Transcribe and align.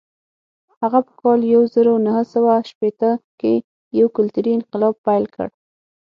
هغه 0.81 0.99
په 1.07 1.11
کال 1.21 1.39
یو 1.55 1.63
زر 1.73 1.87
نهه 2.05 2.23
سوه 2.33 2.53
شپېته 2.69 3.11
کې 3.39 3.53
یو 3.99 4.07
کلتوري 4.17 4.51
انقلاب 4.57 4.95
پیل 5.07 5.25
کړ. 5.35 5.47